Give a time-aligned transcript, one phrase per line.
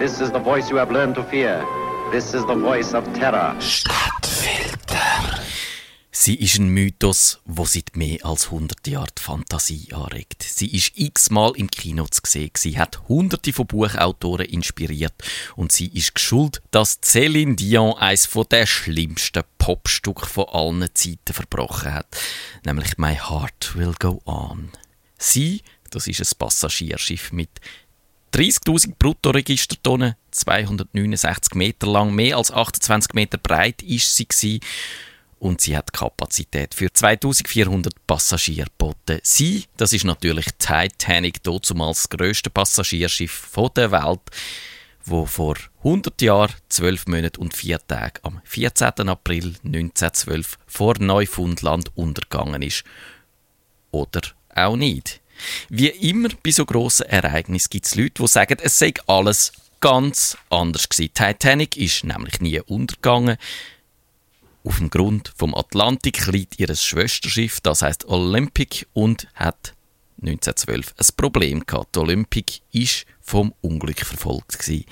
[0.00, 1.62] This is the voice you have learned to fear.
[2.10, 3.54] This is the voice of terror.
[3.60, 5.42] Stadtfilter.
[6.10, 10.42] Sie ist ein Mythos, wo seit mehr als 100 Jahren die Fantasie anregt.
[10.42, 15.22] Sie ist x-mal im Kino zu sehen, sie hat hunderte von Buchautoren inspiriert
[15.54, 21.92] und sie ist geschuld, dass Céline Dion eines der schlimmsten Popstücke von allen Zeiten verbrochen
[21.92, 22.16] hat,
[22.64, 24.72] nämlich My Heart Will Go On.
[25.18, 25.60] Sie,
[25.90, 27.50] das ist ein Passagierschiff mit
[28.32, 34.60] 30.000 Bruttoregistertonnen, 269 Meter lang, mehr als 28 Meter breit ist sie gewesen
[35.40, 39.20] und sie hat Kapazität für 2400 Passagiere geboten.
[39.22, 44.20] Sie, das ist natürlich Titanic, damals das grösste Passagierschiff der Welt,
[45.04, 49.08] wo vor 100 Jahren, 12 Monate und 4 Tage am 14.
[49.08, 52.84] April 1912 vor Neufundland untergegangen ist.
[53.90, 54.20] Oder
[54.54, 55.19] auch nicht.
[55.68, 60.36] Wie immer bei so grossen Ereignissen gibt es Leute, die sagen, es sei alles ganz
[60.50, 61.14] anders gewesen.
[61.14, 63.36] Titanic ist nämlich nie untergegangen.
[64.62, 69.74] Auf dem Grund vom Atlantik liegt ihr Schwesterschiff, das heißt Olympic, und hat
[70.20, 71.96] 1912 ein Problem gehabt.
[71.96, 74.84] Die Olympic ist vom Unglück verfolgt gewesen.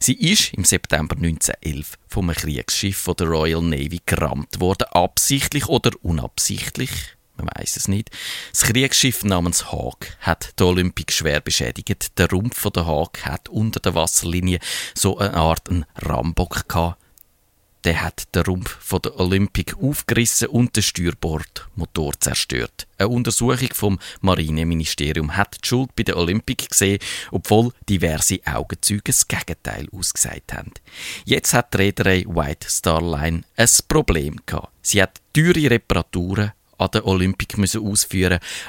[0.00, 6.90] Sie ist im September 1911 vom Kriegsschiff der Royal Navy gerammt worden, absichtlich oder unabsichtlich.
[7.36, 8.10] Man weiß es nicht.
[8.52, 12.18] Das Kriegsschiff namens Haag hat die Olympic schwer beschädigt.
[12.18, 14.58] Der Rumpf der Haag hat unter der Wasserlinie
[14.94, 16.98] so eine Art einen Rambock gehabt
[17.84, 22.86] der hat den Rumpf von der Olympic aufgerissen und den Steuerbordmotor zerstört.
[22.98, 29.26] Eine Untersuchung vom Marineministerium hat die Schuld bei der Olympic gesehen, obwohl diverse Augenzeuge das
[29.26, 30.72] Gegenteil ausgesagt haben.
[31.24, 34.72] Jetzt hat die Reederei White Star Line ein Problem gehabt.
[34.82, 36.52] Sie hat teure Reparaturen
[36.82, 37.82] an der Olympic müssen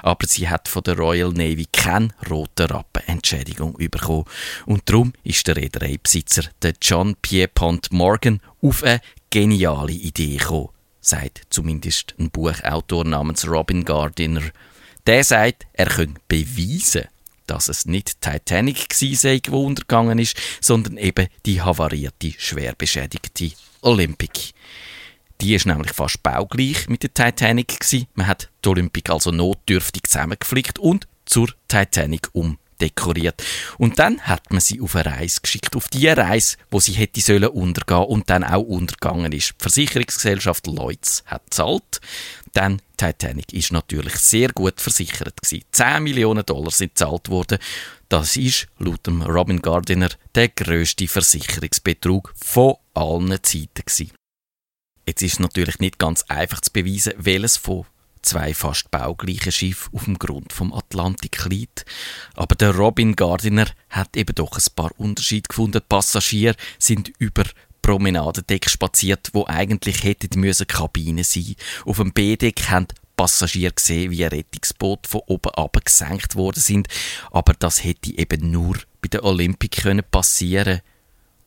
[0.01, 4.25] aber sie hat von der Royal Navy keine rote Rappen Entschädigung bekommen
[4.65, 10.69] und darum ist der Reedereibesitzer, der John Pierpont Morgan, auf eine geniale Idee gekommen,
[11.01, 14.43] sagt zumindest ein Buchautor namens Robin Gardiner.
[15.05, 17.07] Der sagt, er könne beweisen,
[17.47, 23.51] dass es nicht Titanic sei, die untergegangen ist, sondern eben die havarierte, schwer beschädigte
[23.81, 24.53] Olympic.
[25.41, 28.07] Die ist nämlich fast baugleich mit der Titanic gewesen.
[28.13, 33.43] Man hat die Olympic also notdürftig zusammengeflickt und zur Titanic umdekoriert.
[33.77, 37.21] Und dann hat man sie auf eine Reise geschickt, auf die Reise, wo sie hätte
[37.21, 39.55] sollen untergehen und dann auch untergegangen ist.
[39.59, 41.99] Die Versicherungsgesellschaft Lloyds hat zahlt.
[42.53, 45.65] Dann Titanic ist natürlich sehr gut versichert gewesen.
[45.71, 47.57] 10 Millionen Dollar sind gezahlt worden.
[48.07, 54.11] Das ist laut Robin Gardiner der größte Versicherungsbetrug von allen Zeiten gewesen.
[55.05, 57.85] Jetzt ist es natürlich nicht ganz einfach zu beweisen, welches von
[58.21, 61.85] zwei fast baugleichen Schiffen auf dem Grund vom Atlantik liegt.
[62.35, 65.81] Aber der Robin Gardiner hat eben doch ein paar Unterschiede gefunden.
[65.81, 67.43] Die Passagiere sind über
[67.81, 71.55] Promenadendeck spaziert, wo eigentlich hätten müssen Kabinen sein.
[71.85, 72.87] Auf dem B-Deck haben
[73.17, 76.87] Passagiere gesehen, wie ein Rettungsboot von oben ab gesenkt worden sind.
[77.29, 80.81] Aber das hätte eben nur bei der Olympic können passieren.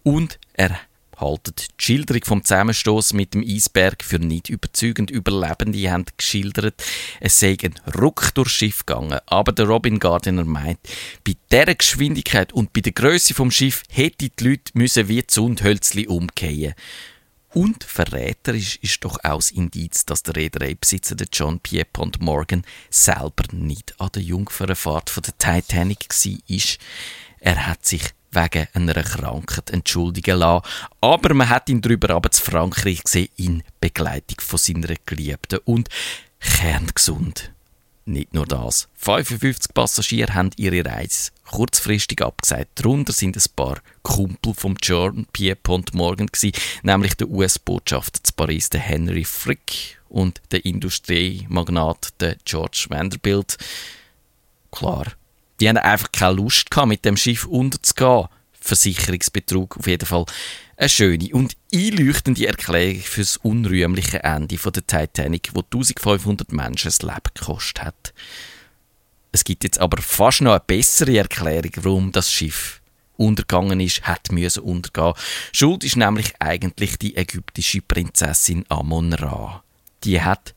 [0.02, 0.78] Und er
[1.16, 5.10] haltet die Schilderung vom Zusammenstoß mit dem Eisberg für nicht überzeugend.
[5.10, 6.82] Überlebende haben geschildert,
[7.20, 9.18] es sei ein Ruck durchs Schiff gegangen.
[9.26, 10.78] Aber der Robin Gardiner meint,
[11.24, 16.06] bei dieser Geschwindigkeit und bei der Größe vom Schiff hätten die Leute müssen wie Zundhölzli
[16.06, 16.74] umkehren.
[17.56, 23.98] Und verräterisch ist doch auch das Indiz, dass der Reedereibesitzer John Pierpont Morgan selber nicht
[23.98, 26.76] an der Jungfernfahrt von der Titanic war.
[27.40, 28.02] Er hat sich
[28.36, 30.66] wegen einer Krankheit entschuldigen lassen.
[31.00, 35.88] Aber man hat ihn darüber aber zu Frankreich gesehen in Begleitung von seiner Geliebten und
[36.38, 37.52] kerngesund.
[38.08, 38.88] Nicht nur das.
[38.98, 42.70] 55 Passagiere haben ihre Reise kurzfristig abgesagt.
[42.76, 46.52] Darunter sind ein paar Kumpel vom John Pierpont Morgan gewesen,
[46.84, 53.56] nämlich der US-Botschafter zu Paris, der Henry Frick und der Industriemagnat, der George Vanderbilt.
[54.70, 55.06] Klar,
[55.60, 58.28] die haben einfach keine Lust gehabt, mit dem Schiff unterzugehen.
[58.60, 60.26] Versicherungsbetrug auf jeden Fall
[60.76, 66.88] eine schöne und einleuchtende Erklärung für das unrühmliche Ende von der Titanic, wo 1500 Menschen
[66.88, 68.12] das Leben gekostet hat.
[69.32, 72.80] Es gibt jetzt aber fast noch eine bessere Erklärung, warum das Schiff
[73.16, 75.14] untergegangen ist, hat müssen untergehen.
[75.52, 79.62] Schuld ist nämlich eigentlich die ägyptische Prinzessin Amon-Ra.
[80.04, 80.54] Die hat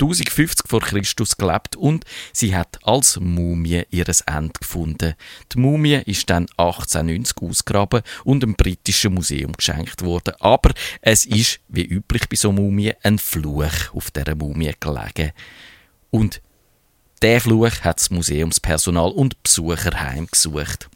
[0.00, 5.14] 1050 vor Christus gelebt und sie hat als Mumie ihres Ende gefunden.
[5.52, 10.34] Die Mumie ist dann 1890 ausgraben und dem britischen Museum geschenkt worden.
[10.40, 15.32] Aber es ist, wie üblich bei so Mumie, ein Fluch auf der Mumie gelegen.
[16.10, 16.42] Und
[17.22, 20.90] der Fluch hat das Museumspersonal und Besucher heimgesucht.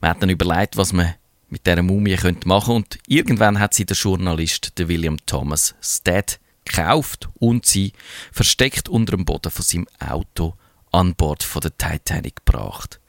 [0.00, 1.14] Man hat dann überlegt, was man
[1.48, 6.38] mit dieser Mumie könnte machen und irgendwann hat sie der Journalist, der William Thomas Stead,
[6.70, 7.92] gekauft und sie
[8.32, 10.54] versteckt unter dem Boden von seinem Auto
[10.92, 13.00] an Bord von der Titanic gebracht.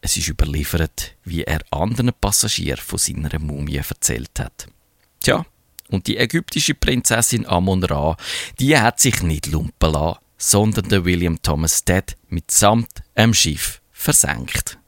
[0.00, 4.66] Es ist überliefert, wie er anderen Passagieren von seiner Mumie erzählt hat.
[5.20, 5.46] Tja,
[5.88, 8.16] und die ägyptische Prinzessin Amon-Ra,
[8.58, 14.78] die hat sich nicht lumpen lassen, sondern der William Thomas Stead mitsamt einem Schiff versenkt.